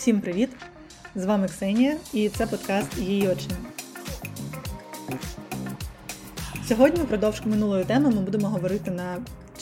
[0.00, 0.50] Всім привіт!
[1.14, 3.48] З вами Ксенія і це подкаст Її очі.
[6.68, 9.16] Сьогодні, впродовж минулої теми, ми будемо говорити на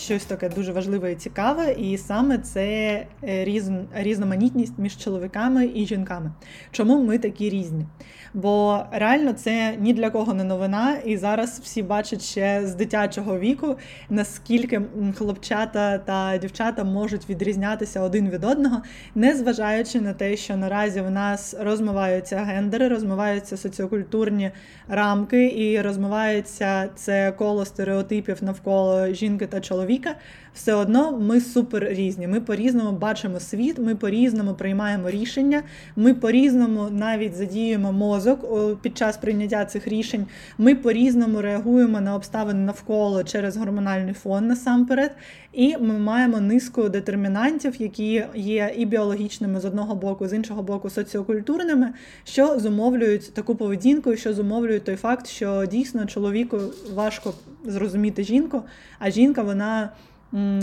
[0.08, 5.86] щось таке дуже важливе і цікаве, і саме це е, різн, різноманітність між чоловіками і
[5.86, 6.32] жінками.
[6.70, 7.86] Чому ми такі різні?
[8.34, 13.38] Бо реально це ні для кого не новина, і зараз всі бачать ще з дитячого
[13.38, 13.76] віку,
[14.10, 14.82] наскільки
[15.16, 18.82] хлопчата та дівчата можуть відрізнятися один від одного,
[19.14, 24.50] незважаючи на те, що наразі в нас розмиваються гендери, розмиваються соціокультурні
[24.88, 30.18] рамки і розмивається це коло стереотипів навколо жінки та чоловіка única
[30.58, 32.26] все одно ми супер різні.
[32.26, 35.62] Ми по-різному бачимо світ, ми по-різному приймаємо рішення,
[35.96, 38.46] ми по-різному навіть задіюємо мозок
[38.82, 40.26] під час прийняття цих рішень.
[40.58, 45.10] Ми по-різному реагуємо на обставини навколо через гормональний фон насамперед.
[45.52, 50.90] І ми маємо низку детермінантів, які є і біологічними з одного боку, з іншого боку,
[50.90, 51.92] соціокультурними,
[52.24, 56.58] що зумовлюють таку поведінку, що зумовлюють той факт, що дійсно чоловіку
[56.94, 58.62] важко зрозуміти жінку,
[58.98, 59.90] а жінка вона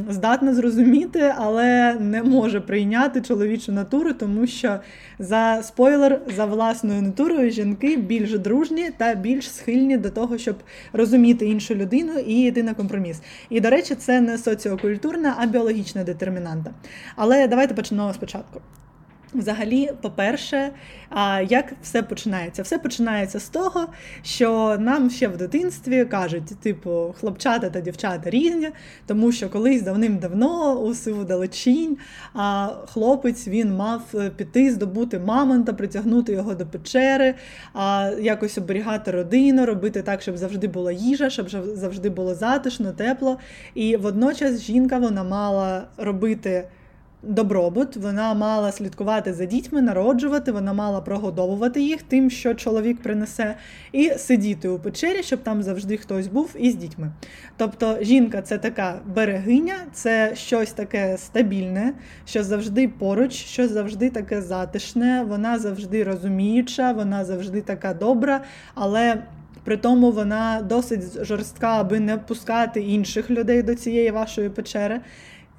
[0.09, 4.79] здатна зрозуміти, але не може прийняти чоловічу натуру, тому що
[5.19, 10.55] за спойлер, за власною натурою жінки більш дружні та більш схильні до того, щоб
[10.93, 13.21] розуміти іншу людину і йти на компроміс.
[13.49, 16.71] І, до речі, це не соціокультурна, а біологічна детермінанта.
[17.15, 18.61] Але давайте почнемо спочатку.
[19.35, 20.71] Взагалі, по-перше,
[21.47, 22.63] як все починається?
[22.63, 23.87] Все починається з того,
[24.23, 28.69] що нам ще в дитинстві кажуть, типу, хлопчата та дівчата різні,
[29.05, 31.97] тому що колись давним-давно у сиву далечінь
[32.93, 34.01] хлопець він мав
[34.37, 37.35] піти, здобути мамонта, притягнути його до печери,
[37.73, 43.37] а якось оберігати родину, робити так, щоб завжди була їжа, щоб завжди було затишно, тепло.
[43.73, 46.67] І водночас жінка вона мала робити
[47.25, 53.55] добробут, вона мала слідкувати за дітьми, народжувати, вона мала прогодовувати їх тим, що чоловік принесе,
[53.91, 57.11] і сидіти у печері, щоб там завжди хтось був із дітьми.
[57.57, 61.93] Тобто жінка це така берегиня, це щось таке стабільне,
[62.25, 68.41] що завжди поруч, що завжди таке затишне, вона завжди розуміюча, вона завжди така добра,
[68.75, 69.23] але.
[69.63, 75.01] При тому вона досить жорстка, аби не пускати інших людей до цієї вашої печери.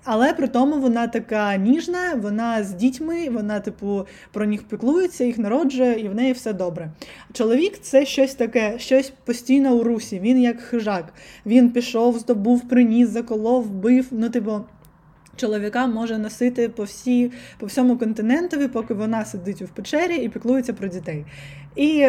[0.08, 5.38] Але при тому вона така ніжна, вона з дітьми, вона, типу, про них піклується, їх
[5.38, 6.90] народжує, і в неї все добре.
[7.32, 10.20] Чоловік це щось таке, щось постійно у русі.
[10.20, 11.12] Він як хижак.
[11.46, 14.06] Він пішов, здобув, приніс, заколов, вбив.
[14.10, 14.60] Ну, типу.
[15.36, 20.72] Чоловіка може носити по всі, по всьому континентові, поки вона сидить в печері і піклується
[20.72, 21.24] про дітей.
[21.76, 22.08] І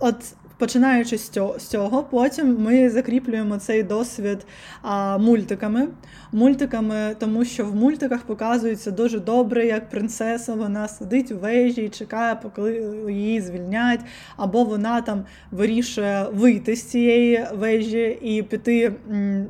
[0.00, 0.34] от
[0.64, 1.30] Починаючи з
[1.68, 4.46] цього, потім ми закріплюємо цей досвід
[4.82, 5.88] а, мультиками.
[6.32, 11.88] Мультиками, тому що в мультиках показується дуже добре, як принцеса вона сидить у вежі і
[11.88, 14.00] чекає, поки її звільнять,
[14.36, 18.92] або вона там вирішує вийти з цієї вежі і піти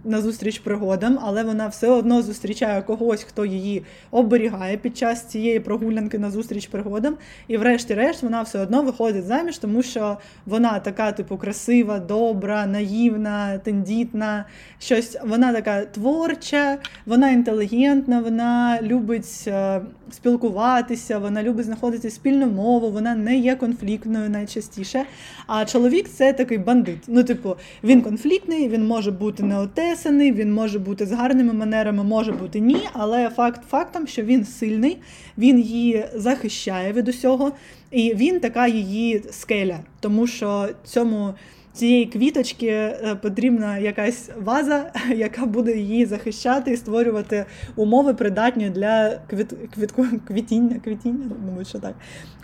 [0.05, 5.61] на зустріч пригодам, але вона все одно зустрічає когось, хто її оберігає під час цієї
[5.61, 7.17] прогулянки на зустріч пригодам.
[7.49, 12.67] І, врешті-решт, вона все одно виходить заміж, тому що вона така така, типу, красива, добра,
[12.67, 14.45] наївна, тендітна.
[14.79, 15.17] щось.
[15.25, 23.15] Вона така творча, вона інтелігентна, вона любить е, спілкуватися, вона любить знаходити спільну мову, вона
[23.15, 25.05] не є конфліктною найчастіше.
[25.47, 26.99] А чоловік це такий бандит.
[27.09, 32.33] Ну, типу, він конфліктний, він може бути неотесаний, він може бути з гарними манерами, може
[32.33, 32.79] бути ні.
[32.93, 34.99] Але факт фактом, що він сильний,
[35.39, 37.53] він її захищає від усього.
[37.95, 41.35] І він така її скеля, тому що цьому
[41.73, 47.47] цієї квіточки е, потрібна якась ваза, яка буде її захищати і створювати
[47.77, 51.95] умови придатні для квіт, квітку, квітіння, квітіння, мабуть, що так.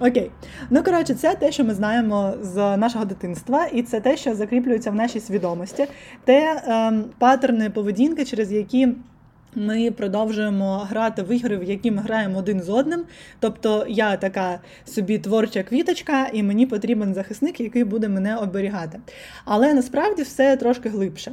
[0.01, 0.31] Окей.
[0.71, 4.91] Ну, коротше, це те, що ми знаємо з нашого дитинства, і це те, що закріплюється
[4.91, 5.87] в нашій свідомості,
[6.25, 8.89] те ем, паттерни поведінки, через які.
[9.55, 13.05] Ми продовжуємо грати в ігри, в які ми граємо один з одним.
[13.41, 19.01] Тобто я така собі творча квіточка, і мені потрібен захисник, який буде мене оберігати.
[19.45, 21.33] Але насправді все трошки глибше.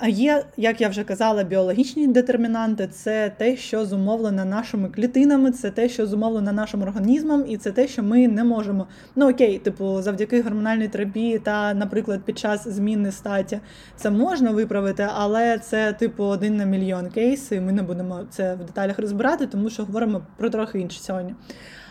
[0.00, 5.70] А є, як я вже казала, біологічні детермінанти це те, що зумовлено нашими клітинами, це
[5.70, 8.86] те, що зумовлено нашим організмом, і це те, що ми не можемо.
[9.16, 13.60] Ну окей, типу, завдяки гормональній терапії та, наприклад, під час зміни статі
[13.96, 18.54] це можна виправити, але це, типу, один на мільйон кейс, і ми не будемо це
[18.54, 21.34] в деталях розбирати, тому що говоримо про трохи інше сьогодні.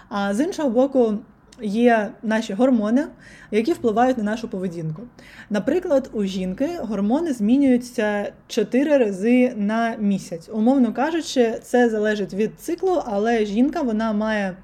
[0.09, 1.17] А з іншого боку.
[1.61, 3.03] Є наші гормони,
[3.51, 5.01] які впливають на нашу поведінку.
[5.49, 10.49] Наприклад, у жінки гормони змінюються 4 рази на місяць.
[10.53, 14.57] Умовно кажучи, це залежить від циклу, але жінка вона має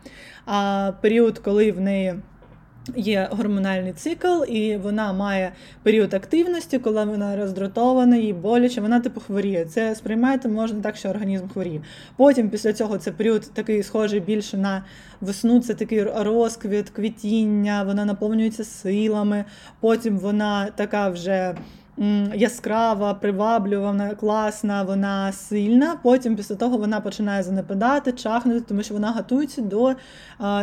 [0.45, 2.15] а, період, коли в неї
[2.95, 5.51] Є гормональний цикл, і вона має
[5.83, 9.65] період активності, коли вона роздратована, їй боляче, вона типу хворіє.
[9.65, 11.81] Це сприймаєте можна так, що організм хворіє.
[12.15, 14.83] Потім після цього це період такий схожий більше на
[15.21, 19.45] весну, це такий розквіт, квітіння, вона наповнюється силами.
[19.79, 21.55] Потім вона така вже
[22.35, 25.95] яскрава, приваблювана, класна, вона сильна.
[26.03, 29.95] Потім після того вона починає занепадати, чахнути, тому що вона готується до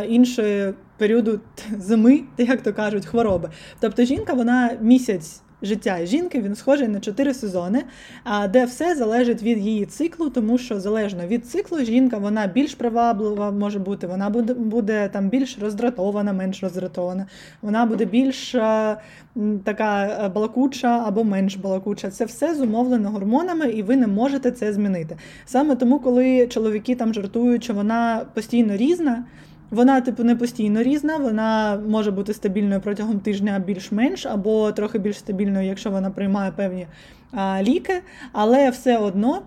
[0.07, 1.39] іншої періоду
[1.77, 3.49] зими, як то кажуть, хвороби.
[3.79, 7.83] Тобто жінка вона місяць життя жінки він схожий на чотири сезони,
[8.49, 13.51] де все залежить від її циклу, тому що залежно від циклу жінка вона більш приваблива
[13.51, 17.27] може бути, вона буде буде там більш роздратована, менш роздратована,
[17.61, 18.55] вона буде більш
[19.63, 22.09] така е, балакуча або менш балакуча.
[22.09, 25.17] Це все зумовлено гормонами, і ви не можете це змінити.
[25.45, 29.23] Саме тому, коли чоловіки там жартують, що вона постійно різна.
[29.71, 35.17] Вона, типу, не постійно різна, вона може бути стабільною протягом тижня більш-менш, або трохи більш
[35.17, 36.87] стабільною, якщо вона приймає певні
[37.31, 38.01] а, ліки,
[38.31, 39.41] але все одно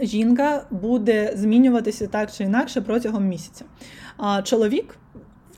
[0.00, 3.64] жінка буде змінюватися так чи інакше протягом місяця.
[4.16, 4.96] А чоловік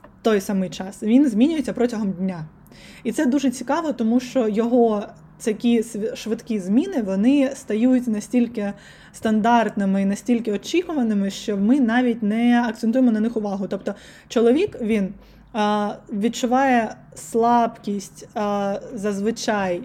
[0.02, 2.44] в той самий час він змінюється протягом дня.
[3.04, 5.02] І це дуже цікаво, тому що його
[5.38, 5.84] такі
[6.14, 8.72] швидкі зміни вони стають настільки
[9.12, 13.66] стандартними і настільки очікуваними, що ми навіть не акцентуємо на них увагу.
[13.68, 13.94] Тобто,
[14.28, 15.14] чоловік він
[16.12, 18.28] відчуває слабкість
[18.94, 19.82] зазвичай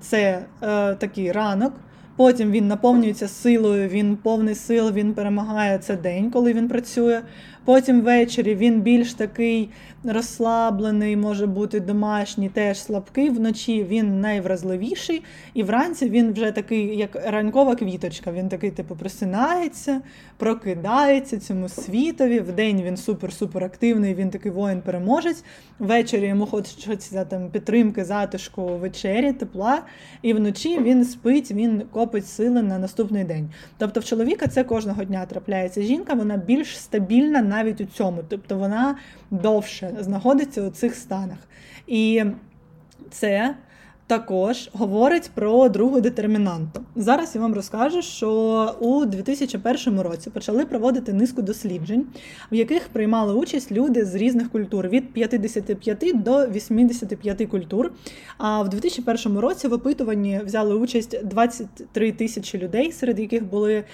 [0.00, 1.72] це а, такий ранок.
[2.20, 7.22] Потім він наповнюється силою, він повний сил, він перемагає це день, коли він працює.
[7.64, 9.70] Потім ввечері він більш такий
[10.04, 13.30] розслаблений, може бути домашній, теж слабкий.
[13.30, 15.22] Вночі він найвразливіший,
[15.54, 18.32] і вранці він вже такий, як ранкова квіточка.
[18.32, 20.00] Він такий, типу, просинається,
[20.36, 22.40] прокидається цьому світові.
[22.40, 25.44] Вдень він супер-супер активний, він такий воїн-переможець.
[25.78, 29.82] Ввечері йому хочеться там підтримки, затишку, вечері, тепла.
[30.22, 33.50] І вночі він спить, він копить сили на наступний день.
[33.78, 35.82] Тобто в чоловіка це кожного дня трапляється.
[35.82, 38.96] Жінка вона більш стабільна навіть у цьому, тобто вона
[39.30, 41.38] довше знаходиться у цих станах.
[41.86, 42.24] І
[43.10, 43.54] це
[44.10, 46.80] також говорить про другу детермінанту.
[46.96, 52.06] Зараз я вам розкажу, що у 2001 році почали проводити низку досліджень,
[52.52, 57.92] в яких приймали участь люди з різних культур від 55 до 85 культур.
[58.38, 63.84] А в 2001 році в опитуванні взяли участь 23 тисячі людей, серед яких були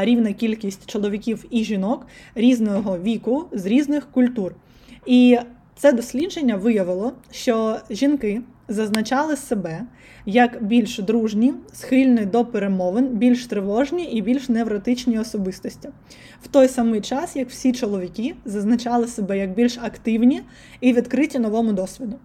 [0.00, 4.54] рівна кількість чоловіків і жінок різного віку з різних культур.
[5.06, 5.38] І
[5.76, 9.82] це дослідження виявило, що жінки зазначали себе
[10.26, 15.88] як більш дружні, схильні до перемовин, більш тривожні і більш невротичні особистості.
[16.42, 20.42] В той самий час, як всі чоловіки зазначали себе як більш активні
[20.80, 22.16] і відкриті новому досвіду.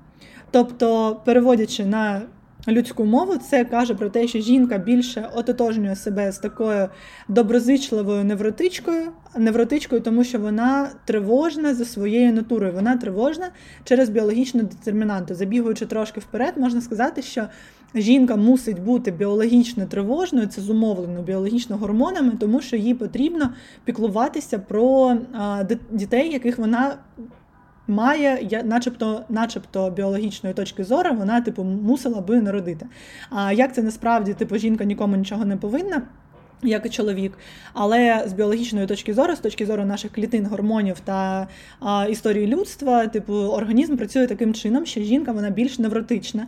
[0.52, 2.22] Тобто, переводячи на
[2.68, 6.90] людську мову, це каже про те, що жінка більше ототожнює себе з такою
[7.28, 12.74] доброзичливою невротичкою, невротичкою, тому що вона тривожна за своєю натурою.
[12.74, 13.50] Вона тривожна
[13.84, 15.36] через біологічну детермінанту.
[15.36, 17.48] Забігаючи трошки вперед, можна сказати, що
[17.96, 23.50] жінка мусить бути біологічно тривожною, це зумовлено біологічно гормонами, тому що їй потрібно
[23.86, 25.18] піклуватися про
[25.92, 26.96] дітей, яких вона
[27.88, 32.86] має, начебто, начебто біологічної точки зору, вона типу мусила би народити.
[33.30, 36.02] А як це насправді типу жінка нікому нічого не повинна?
[36.64, 37.38] Як і чоловік,
[37.74, 41.48] але з біологічної точки зору, з точки зору наших клітин, гормонів та
[41.80, 46.48] а, історії людства, типу, організм працює таким чином, що жінка вона більш невротична,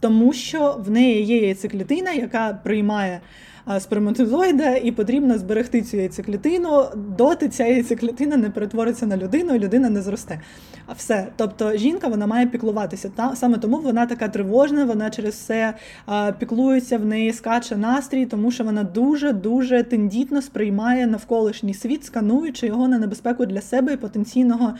[0.00, 3.20] тому що в неї є яйцеклітина, яка приймає
[3.78, 6.84] сперматозоїда, і потрібно зберегти цю яйцеклітину,
[7.18, 10.40] доти ця яйцеклітина не перетвориться на людину, і людина не зросте.
[10.86, 11.26] А все.
[11.36, 13.10] Тобто жінка вона має піклуватися.
[13.16, 15.74] Та саме тому вона така тривожна, вона через все
[16.38, 22.88] піклується, в неї скаче настрій, тому що вона дуже-дуже тендітно сприймає навколишній світ, скануючи його
[22.88, 24.74] на небезпеку для себе і потенційного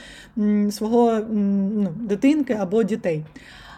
[0.71, 3.25] свого ну, дитинки або дітей.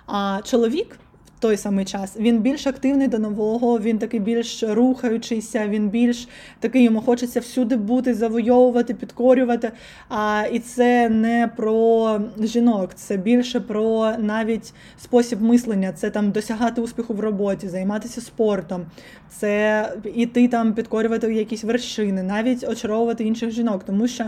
[0.06, 0.98] А чоловік
[1.38, 2.16] той самий час.
[2.16, 6.28] Він більш активний до нового, він такий більш рухаючийся, він більш
[6.60, 9.72] такий йому хочеться всюди бути, завойовувати, підкорювати.
[10.08, 16.80] А, І це не про жінок, це більше про навіть спосіб мислення, це там досягати
[16.80, 18.86] успіху в роботі, займатися спортом,
[19.28, 24.24] це іти там підкорювати якісь вершини, навіть очаровувати інших жінок, тому що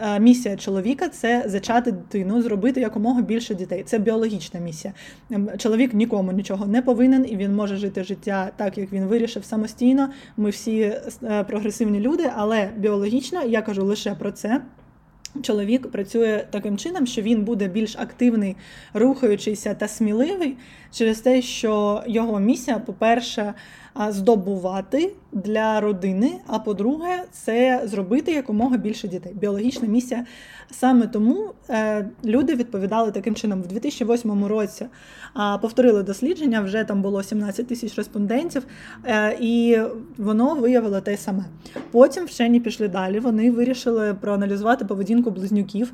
[0.00, 3.82] а, місія чоловіка це зачати дитину, зробити якомога більше дітей.
[3.82, 4.94] Це біологічна місія.
[5.30, 9.04] Ем, чоловік нікому нічого нічого не повинен, і він може жити життя так, як він
[9.04, 10.08] вирішив самостійно.
[10.36, 10.80] Ми всі
[11.22, 14.62] е, прогресивні люди, але біологічно я кажу лише про це.
[15.42, 18.56] Чоловік працює таким чином, що він буде більш активний,
[18.94, 20.56] рухаючийся та сміливий
[20.92, 23.54] через те, що його місія, по-перше,
[24.08, 26.32] здобувати для родини.
[26.46, 29.32] А по-друге, це зробити якомога більше дітей.
[29.34, 30.26] Біологічна місія.
[30.70, 33.62] Саме тому е, люди відповідали таким чином.
[33.62, 34.86] В 2008 році
[35.62, 38.66] повторили дослідження, вже там було 17 тисяч респондентів,
[39.04, 39.78] е, і
[40.16, 41.44] воно виявило те саме.
[41.90, 43.20] Потім вчені пішли далі.
[43.20, 45.92] Вони вирішили проаналізувати поведінку близнюків.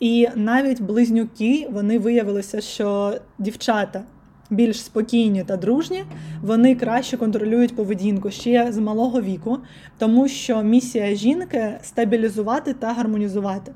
[0.00, 4.02] І навіть близнюки вони виявилися, що дівчата
[4.50, 6.04] більш спокійні та дружні,
[6.42, 9.58] вони краще контролюють поведінку ще з малого віку,
[9.98, 13.72] тому що місія жінки стабілізувати та гармонізувати.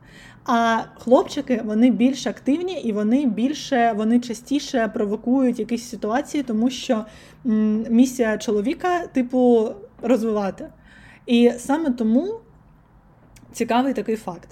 [0.46, 7.04] А хлопчики вони більш активні і вони більше, вони частіше провокують якісь ситуації, тому що
[7.90, 9.70] місія чоловіка, типу,
[10.02, 10.68] розвивати.
[11.26, 12.34] І саме тому
[13.52, 14.48] цікавий такий факт.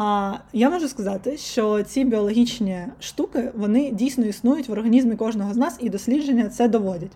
[0.00, 5.56] А я можу сказати, що ці біологічні штуки вони дійсно існують в організмі кожного з
[5.56, 7.12] нас, і дослідження це доводять.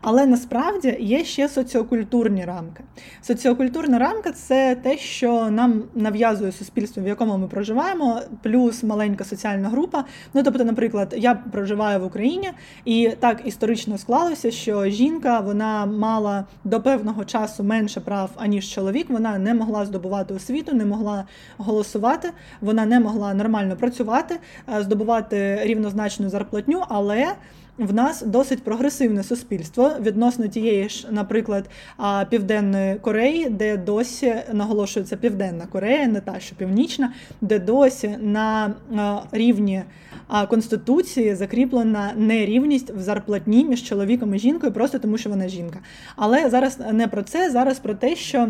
[0.00, 2.84] Але насправді є ще соціокультурні рамки.
[3.22, 9.68] Соціокультурна рамка це те, що нам нав'язує суспільство, в якому ми проживаємо, плюс маленька соціальна
[9.68, 10.04] група.
[10.34, 12.50] Ну тобто, наприклад, я проживаю в Україні,
[12.84, 19.10] і так історично склалося, що жінка вона мала до певного часу менше прав аніж чоловік.
[19.10, 21.24] Вона не могла здобувати освіту, не могла
[21.56, 22.21] голосувати,
[22.60, 24.38] вона не могла нормально працювати,
[24.68, 27.34] е, здобувати рівнозначну зарплатню, але
[27.78, 31.70] в нас досить прогресивне суспільство відносно тієї ж, наприклад,
[32.30, 38.74] Південної Кореї, де досі наголошується Південна Корея, не та що північна, де досі на
[39.32, 39.82] рівні
[40.48, 45.78] Конституції закріплена нерівність в зарплатні між чоловіком і жінкою, просто тому що вона жінка.
[46.16, 48.48] Але зараз не про це, зараз про те, що.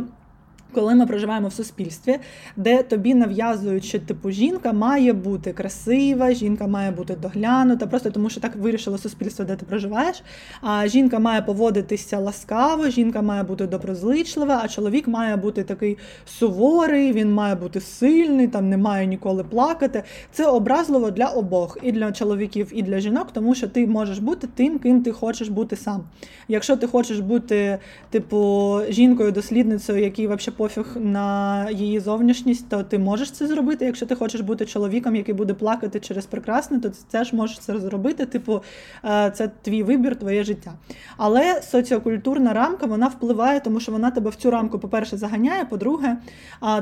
[0.75, 2.19] Коли ми проживаємо в суспільстві,
[2.57, 8.31] де тобі нав'язують, що типу жінка має бути красива, жінка має бути доглянута, просто тому
[8.31, 10.23] що так вирішило суспільство, де ти проживаєш.
[10.61, 17.12] А жінка має поводитися ласкаво, жінка має бути доброзичлива, а чоловік має бути такий суворий,
[17.12, 20.02] він має бути сильний, там не має ніколи плакати.
[20.33, 24.49] Це образливо для обох, і для чоловіків, і для жінок, тому що ти можеш бути
[24.55, 26.05] тим, ким ти хочеш бути сам.
[26.49, 27.79] Якщо ти хочеш бути,
[28.11, 33.85] типу, жінкою-дослідницею, який взагалі пофіг на її зовнішність, то ти можеш це зробити.
[33.85, 37.78] Якщо ти хочеш бути чоловіком, який буде плакати через прекрасне, то ти теж можеш це
[37.78, 38.26] зробити.
[38.26, 38.62] Типу,
[39.04, 40.73] е, це твій вибір, твоє життя.
[41.16, 45.64] Але соціокультурна рамка вона впливає, тому що вона тебе в цю рамку, по-перше, заганяє.
[45.64, 46.16] По-друге,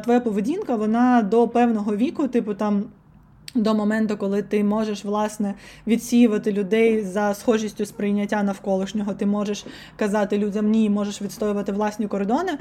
[0.05, 2.85] твоя поведінка вона до певного віку, типу там.
[3.55, 5.55] До моменту, коли ти можеш власне
[5.87, 9.67] відсіювати людей за схожістю сприйняття навколишнього, ти можеш
[9.97, 12.53] казати людям ні, можеш відстоювати власні кордони.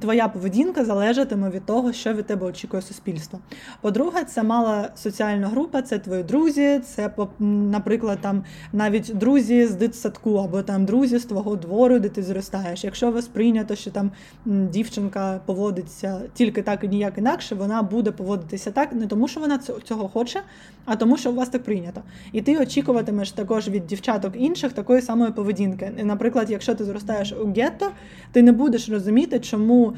[0.00, 3.38] Твоя поведінка залежатиме від того, що від тебе очікує суспільство.
[3.80, 10.34] По-друге, це мала соціальна група, це твої друзі, це, наприклад, там навіть друзі з дитсадку
[10.34, 12.84] або там друзі з твого двору, де ти зростаєш.
[12.84, 14.10] Якщо вас прийнято, що там
[14.44, 19.58] дівчинка поводиться тільки так і ніяк інакше, вона буде поводитися так, не тому, що вона
[19.84, 20.40] цього хоче,
[20.84, 22.02] а тому, що у вас так прийнято.
[22.32, 25.92] І ти очікуватимеш також від дівчаток інших такої самої поведінки.
[26.02, 27.90] Наприклад, якщо ти зростаєш у гетто,
[28.32, 29.92] ти не будеш розуміти, чому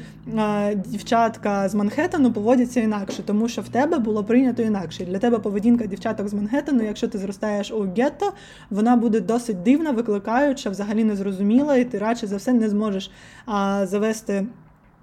[0.75, 5.05] дівчатка з Манхеттену поводяться інакше, тому що в тебе було прийнято інакше.
[5.05, 8.33] Для тебе поведінка дівчаток з Манхеттену, якщо ти зростаєш у гетто,
[8.69, 13.11] вона буде досить дивна, викликаюча, взагалі незрозуміла, і ти радше за все не зможеш
[13.83, 14.45] завести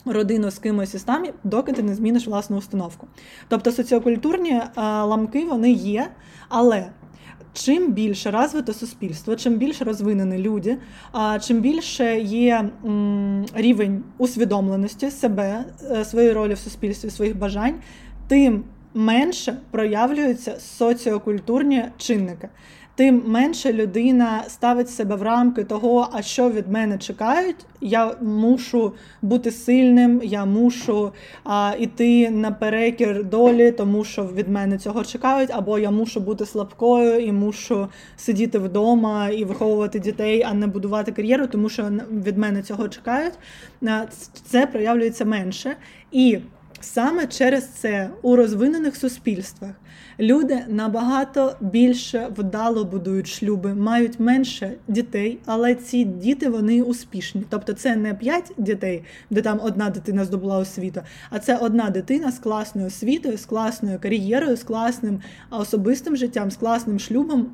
[0.05, 3.07] родину з кимось із там, доки ти не зміниш власну установку.
[3.49, 6.09] Тобто соціокультурні е, ламки вони є,
[6.49, 6.87] але.
[7.57, 10.79] Чим більше розвите суспільство, чим більше розвинені люди,
[11.41, 12.71] чим більше є
[13.55, 17.75] рівень усвідомленості себе, е, своєї ролі в суспільстві, своїх бажань,
[18.29, 22.49] тим менше проявлюються соціокультурні чинники.
[22.97, 27.57] тим менше людина ставить себе в рамки того, а що від мене чекають.
[27.81, 31.13] Я мушу бути сильним, я мушу
[31.45, 37.19] а, іти наперекір долі, тому що від мене цього чекають, або я мушу бути слабкою
[37.19, 41.91] і мушу сидіти вдома і виховувати дітей, а не будувати кар'єру, тому що
[42.25, 43.35] від мене цього чекають.
[44.51, 45.77] Це проявлюється менше.
[46.13, 46.39] І
[46.85, 49.71] Саме через це у розвинених суспільствах
[50.21, 57.45] люди набагато більше вдало будують шлюби, мають менше дітей, але ці діти вони успішні.
[57.49, 61.01] Тобто це не п'ять дітей, де там одна дитина здобула освіту,
[61.31, 66.57] а це одна дитина з класною освітою, з класною кар'єрою, з класним особистим життям, з
[66.57, 67.47] класним шлюбом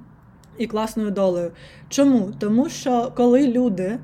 [0.58, 1.52] і класною долею.
[1.88, 2.32] Чому?
[2.38, 3.98] Тому що коли люди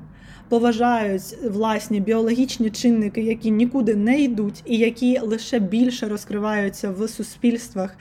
[0.49, 7.97] поважають власні біологічні чинники, які нікуди не йдуть, і які лише більше розкриваються в суспільствах,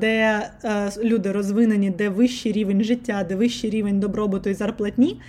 [0.00, 5.20] де е, люди розвинені, де вищий рівень життя, де вищий рівень добробуту і зарплатні.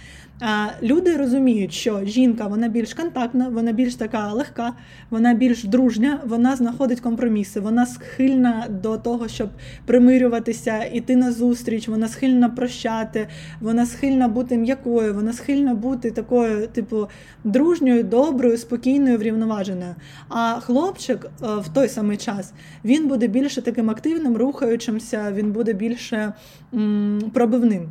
[0.83, 4.73] Люди розуміють, що жінка вона більш контактна, вона більш така легка,
[5.09, 9.49] вона більш дружня, вона знаходить компроміси, вона схильна до того, щоб
[9.85, 13.27] примирюватися, іти на зустріч, вона схильна прощати,
[13.59, 17.07] вона схильна бути м'якою, вона схильна бути такою, типу,
[17.43, 19.95] дружньою, доброю, спокійною, врівноваженою.
[20.29, 22.53] А хлопчик е, в той самий час
[22.85, 26.33] він буде більше таким активним, рухаючимся, він буде більше
[26.73, 27.89] м- пробивним.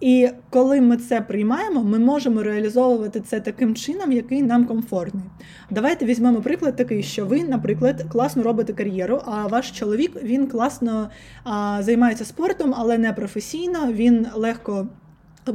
[0.00, 5.24] І коли ми це приймаємо, ми можемо реалізовувати це таким чином, який нам комфортний.
[5.70, 11.10] Давайте візьмемо приклад такий, що ви, наприклад, класно робите кар'єру, а ваш чоловік він класно
[11.44, 13.92] а, займається спортом, але не професійно.
[13.92, 14.88] Він легко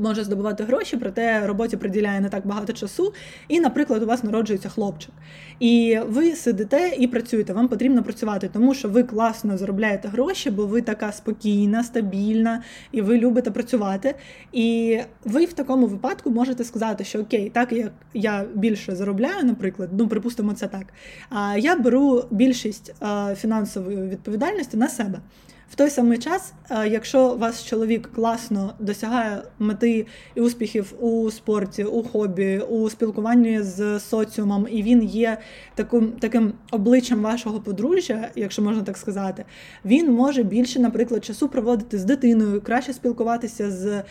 [0.02, 3.14] може здобувати гроші, проте роботі приділяє не так багато часу.
[3.48, 5.12] І, наприклад, у вас народжується хлопчик.
[5.60, 7.54] І ви сидите і працюєте.
[7.54, 13.02] Вам потрібно працювати, тому що ви класно заробляєте гроші, бо ви така спокійна, стабільна, і
[13.02, 14.16] ви любите працювати.
[14.52, 19.90] І ви в такому випадку можете сказати, що окей, так як я більше заробляю, наприклад,
[19.94, 20.86] ну припустимо це так.
[21.30, 22.94] А я беру більшість
[23.36, 25.20] фінансової відповідальності на себе.
[25.70, 31.84] В той самий час, е, якщо ваш чоловік класно досягає мети і успіхів у спорті,
[31.84, 35.38] у хобі, у спілкуванні з соціумом, і він є
[35.76, 39.46] таким таким обличчям вашого подружжя, якщо можна так сказати,
[39.86, 44.04] він може більше, наприклад, часу проводити з дитиною, краще спілкуватися з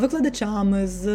[0.00, 1.06] викладачами, з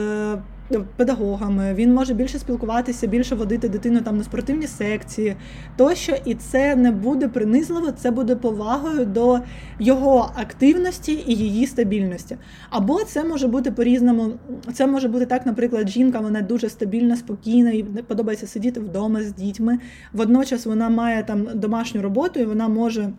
[0.96, 5.36] педагогами, він може більше спілкуватися, більше водити дитину там на спортивні секції
[5.78, 9.40] тощо, і це не буде принизливо, це буде повагою до
[9.80, 12.38] його активності і її стабільності.
[12.70, 14.32] Або це може бути по-різному.
[14.74, 19.34] Це може бути так, наприклад, жінка вона дуже стабільна, спокійна, і подобається сидіти вдома з
[19.34, 19.80] дітьми.
[20.14, 23.10] Водночас вона має там домашню роботу і вона може.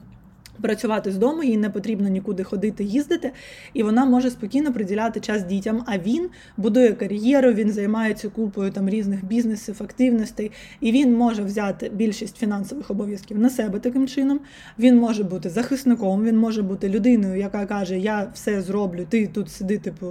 [0.63, 3.33] Працювати з дому, їй не потрібно нікуди ходити, їздити,
[3.75, 5.85] і вона може спокійно приділяти час дітям.
[5.87, 10.51] А він будує кар'єру, він займається купою там різних бізнесів, активностей,
[10.81, 14.41] і він може взяти більшість фінансових обов'язків на себе таким чином.
[14.79, 19.51] Він може бути захисником, він може бути людиною, яка каже: Я все зроблю, ти тут
[19.51, 20.07] сиди, типу,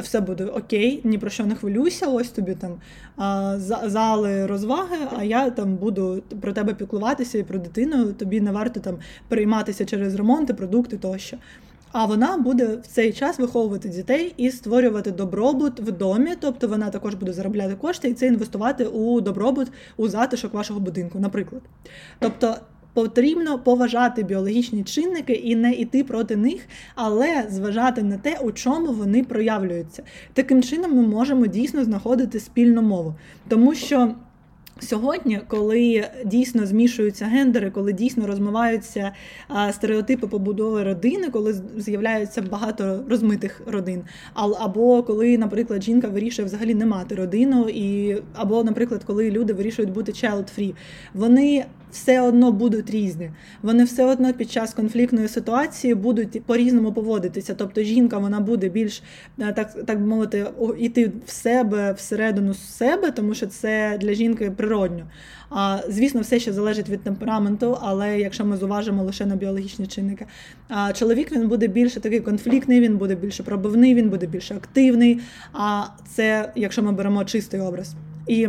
[0.00, 2.06] все буде окей, ні про що не хвилюйся.
[2.06, 2.80] Ось тобі там
[3.86, 4.96] зали розваги.
[5.18, 8.12] А я там буду про тебе піклуватися і про дитину.
[8.12, 11.36] Тобі не варто там перейматися через ремонти, продукти тощо.
[11.92, 16.90] А вона буде в цей час виховувати дітей і створювати добробут в домі, тобто вона
[16.90, 21.62] також буде заробляти кошти і це інвестувати у добробут у затишок вашого будинку, наприклад.
[22.18, 22.56] Тобто
[22.96, 26.60] Потрібно поважати біологічні чинники і не йти проти них,
[26.94, 30.02] але зважати на те, у чому вони проявлюються.
[30.32, 33.14] Таким чином ми можемо дійсно знаходити спільну мову,
[33.48, 34.14] тому що.
[34.80, 39.12] Сьогодні, коли дійсно змішуються гендери, коли дійсно розмиваються
[39.72, 44.02] стереотипи побудови родини, коли з'являється багато розмитих родин,
[44.34, 49.92] або коли, наприклад, жінка вирішує взагалі не мати родину, і або, наприклад, коли люди вирішують
[49.92, 50.74] бути child-free,
[51.14, 51.64] вони
[51.96, 53.30] все одно будуть різні.
[53.62, 57.54] Вони все одно під час конфліктної ситуації будуть по-різному поводитися.
[57.54, 59.02] Тобто жінка вона буде більш
[59.38, 60.46] е, так так би мовити,
[60.78, 65.06] йти в себе всередину себе, тому що це для жінки природньо.
[65.50, 70.26] А звісно, все ще залежить від темпераменту, але якщо ми зуважимо лише на біологічні чинники,
[70.68, 75.20] а чоловік він буде більше такий конфліктний, він буде більше пробивний, він буде більше активний.
[75.52, 77.94] А це якщо ми беремо чистий образ.
[78.26, 78.48] І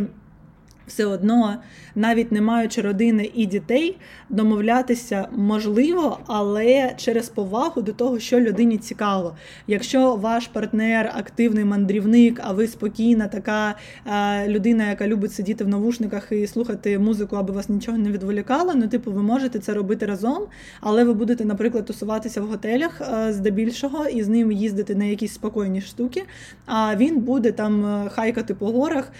[0.88, 1.56] все одно,
[1.94, 3.96] навіть не маючи родини і дітей,
[4.30, 9.36] домовлятися можливо, але через повагу до того, що людині цікаво.
[9.66, 13.74] Якщо ваш партнер активний мандрівник, а ви спокійна, така
[14.06, 18.72] е, людина, яка любить сидіти в навушниках і слухати музику, аби вас нічого не відволікало,
[18.74, 20.42] ну типу, ви можете це робити разом,
[20.80, 25.34] але ви будете, наприклад, тусуватися в готелях е, здебільшого і з ним їздити на якісь
[25.34, 26.24] спокійні штуки.
[26.66, 29.12] А він буде там е, хайкати по горах,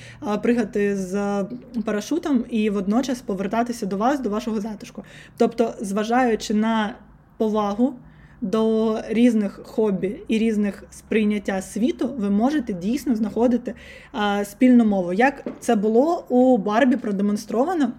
[0.43, 1.45] пригати з
[1.85, 5.05] парашутом і водночас повертатися до вас, до вашого затишку.
[5.37, 6.95] Тобто, зважаючи на
[7.37, 7.95] повагу.
[8.41, 13.75] До різних хобі і різних сприйняття світу ви можете дійсно знаходити
[14.13, 15.13] а, спільну мову.
[15.13, 17.93] Як це було у Барбі продемонстровано?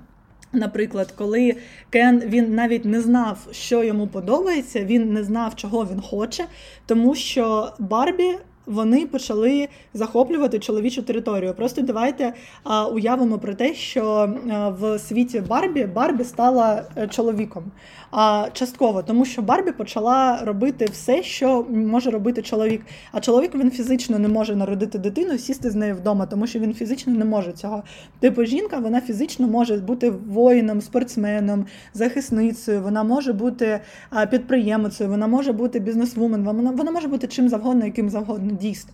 [0.54, 1.56] Наприклад, коли
[1.90, 6.46] Кен він навіть не знав, що йому подобається, він не знав, чого він хоче,
[6.86, 8.38] тому що Барбі
[8.70, 11.54] вони почали захоплювати чоловічу територію.
[11.54, 14.04] Просто давайте а, уявимо про те, що
[14.52, 17.64] а, в світі Барбі Барбі стала е, чоловіком.
[18.12, 22.82] А частково, тому що Барбі почала робити все, що може робити чоловік.
[23.12, 26.74] А чоловік він фізично не може народити дитину, сісти з нею вдома, тому що він
[26.74, 27.84] фізично не може цього.
[28.20, 33.80] Типу жінка, вона фізично може бути воїном, спортсменом, захисницею, вона може бути
[34.32, 38.94] підприємицею, вона може бути бізнесвумен, вона, вона може бути чим завгодно, яким завгодно дійсно.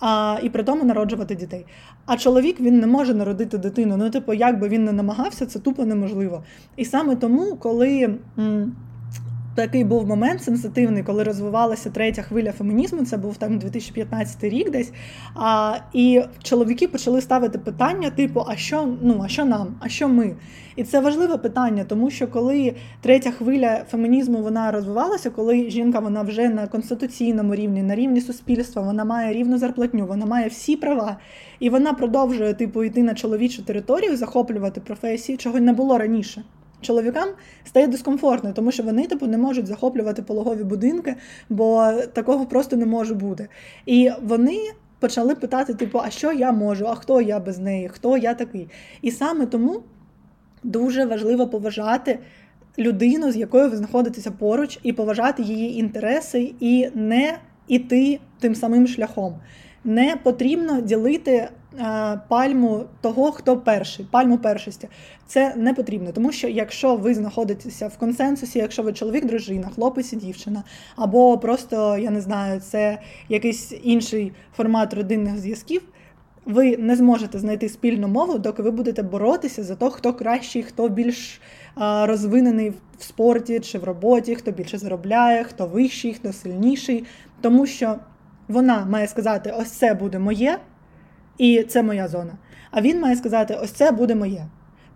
[0.00, 1.66] А, І при тому народжувати дітей.
[2.06, 3.96] А чоловік він не може народити дитину.
[3.96, 6.44] Ну, типу, як би він не намагався, це тупо неможливо.
[6.76, 8.18] І саме тому, коли.
[8.38, 8.76] М
[9.54, 13.04] Такий був момент сенситивний, коли розвивалася третя хвиля фемінізму.
[13.04, 14.92] Це був там 2015 рік, десь.
[15.34, 19.74] А, І чоловіки почали ставити питання: типу, а що ну, а що нам?
[19.80, 20.36] А що ми?
[20.76, 26.22] І це важливе питання, тому що коли третя хвиля фемінізму вона розвивалася, коли жінка вона
[26.22, 31.16] вже на конституційному рівні, на рівні суспільства, вона має рівну зарплатню, вона має всі права,
[31.60, 36.42] і вона продовжує типу йти на чоловічу територію, захоплювати професії, чого не було раніше.
[36.80, 37.28] Чоловікам
[37.64, 41.14] стає дискомфортно, тому що вони типу не можуть захоплювати пологові будинки,
[41.48, 43.48] бо такого просто не може бути.
[43.86, 44.58] І вони
[44.98, 46.86] почали питати: типу, а що я можу?
[46.86, 47.88] А хто я без неї?
[47.88, 48.68] Хто я такий?
[49.02, 49.82] І саме тому
[50.62, 52.18] дуже важливо поважати
[52.78, 57.38] людину, з якою ви знаходитеся поруч, і поважати її інтереси, і не
[57.68, 59.34] іти тим самим шляхом.
[59.84, 61.48] Не потрібно ділити
[62.28, 64.88] пальму того, хто перший, пальму першості.
[65.26, 70.12] Це не потрібно, тому що якщо ви знаходитеся в консенсусі, якщо ви чоловік, дружина, хлопець
[70.12, 70.64] і дівчина,
[70.96, 75.82] або просто я не знаю, це якийсь інший формат родинних зв'язків.
[76.44, 80.88] Ви не зможете знайти спільну мову, доки ви будете боротися за те, хто кращий, хто
[80.88, 81.40] більш
[81.74, 87.04] а, розвинений в спорті чи в роботі, хто більше заробляє, хто вищий, хто сильніший.
[87.40, 87.96] Тому що
[88.48, 90.58] вона має сказати: ось це буде моє,
[91.40, 92.32] і це моя зона.
[92.70, 94.46] А він має сказати: ось це буде моє.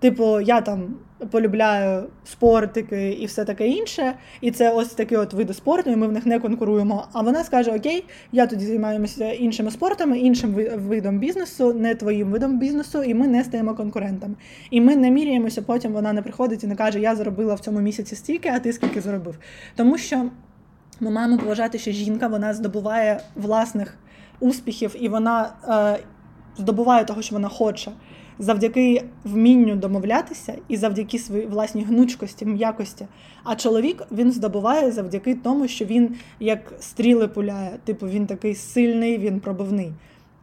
[0.01, 0.97] Типу, я там
[1.31, 6.07] полюбляю спортики і все таке інше, і це ось такі от види спорту, і ми
[6.07, 7.07] в них не конкуруємо.
[7.13, 12.59] А вона скаже: Окей, я тоді займаюся іншими спортами, іншим видом бізнесу, не твоїм видом
[12.59, 14.35] бізнесу, і ми не стаємо конкурентами.
[14.71, 15.63] І ми не міряємося.
[15.63, 18.73] Потім вона не приходить і не каже, я заробила в цьому місяці стільки, а ти
[18.73, 19.39] скільки заробив.
[19.77, 20.31] Тому що
[21.01, 23.97] ми маємо поважати, що жінка вона здобуває власних
[24.41, 25.53] успіхів, і вона.
[25.69, 26.05] Е,
[26.59, 27.93] здобуває того, що вона хоче,
[28.39, 33.07] завдяки вмінню домовлятися і завдяки своїй власній гнучкості, м'якості.
[33.45, 39.19] А чоловік він здобуває завдяки тому, що він як стріли пуляє, типу він такий сильний,
[39.19, 39.93] він пробивний.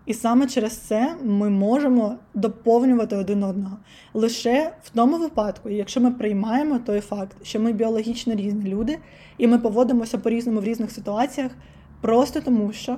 [0.05, 3.77] І саме через це ми можемо доповнювати один одного
[4.13, 8.97] лише в тому випадку, якщо ми приймаємо той факт, що ми біологічно різні люди,
[9.37, 11.51] і ми поводимося по-різному в різних ситуаціях,
[12.01, 12.97] просто тому що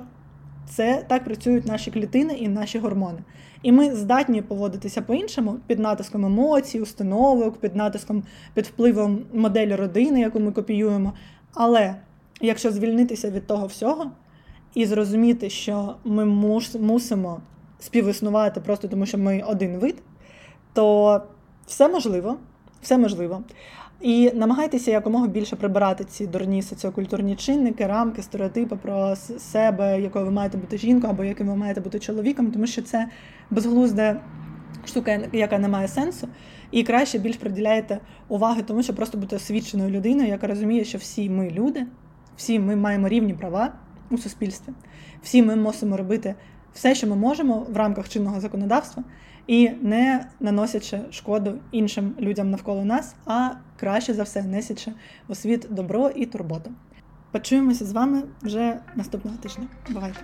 [0.68, 3.18] це так працюють наші клітини і наші гормони.
[3.62, 8.22] І ми здатні поводитися по-іншому під натиском емоцій, установок, під натиском
[8.54, 11.12] під впливом моделі родини, яку ми копіюємо.
[11.54, 11.94] Але
[12.40, 14.10] якщо звільнитися від того всього
[14.74, 16.24] і зрозуміти, що ми
[16.80, 17.40] мусимо
[17.78, 20.02] співіснувати просто тому, що ми один вид,
[20.72, 21.20] то
[21.66, 22.36] все можливо,
[22.84, 23.42] все можливо.
[24.00, 30.30] І намагайтеся якомога більше прибирати ці дурні соціокультурні чинники, рамки, стереотипи про себе, якою ви
[30.30, 33.08] маєте бути жінкою або яким ви маєте бути чоловіком, тому що це
[33.50, 34.20] безглузда
[34.84, 36.28] штука, яка не має сенсу.
[36.70, 41.30] І краще більш приділяєте уваги, тому що просто бути освіченою людиною, яка розуміє, що всі
[41.30, 41.86] ми люди,
[42.36, 43.72] всі ми маємо рівні права
[44.10, 44.72] у суспільстві,
[45.22, 46.34] всі ми мусимо робити
[46.74, 49.04] все, що ми можемо в рамках чинного законодавства
[49.46, 54.92] і не наносячи шкоду іншим людям навколо нас, а краще за все несячи
[55.28, 56.70] у світ добро і турботу.
[57.32, 59.66] Почуємося з вами вже наступного тижня.
[59.90, 60.20] Бувайте!